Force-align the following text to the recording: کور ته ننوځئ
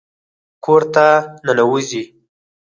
کور 0.65 0.81
ته 0.93 1.05
ننوځئ 1.45 2.03